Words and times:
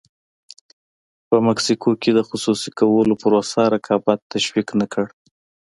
په 1.27 1.35
مکسیکو 1.47 1.91
کې 2.01 2.11
د 2.13 2.19
خصوصي 2.29 2.69
کولو 2.79 3.13
پروسه 3.21 3.61
رقابت 3.75 4.19
تشویق 4.33 4.67
نه 4.79 4.85
کړ. 4.93 5.05